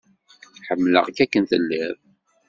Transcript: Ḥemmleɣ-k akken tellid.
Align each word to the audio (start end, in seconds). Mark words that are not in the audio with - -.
Ḥemmleɣ-k 0.67 1.17
akken 1.23 1.43
tellid. 1.49 1.97